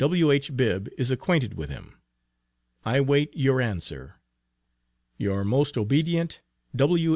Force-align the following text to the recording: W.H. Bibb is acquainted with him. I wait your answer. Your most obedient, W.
W.H. 0.01 0.57
Bibb 0.57 0.89
is 0.97 1.11
acquainted 1.11 1.53
with 1.53 1.69
him. 1.69 1.93
I 2.83 3.01
wait 3.01 3.29
your 3.37 3.61
answer. 3.61 4.15
Your 5.19 5.45
most 5.45 5.77
obedient, 5.77 6.41
W. 6.75 7.09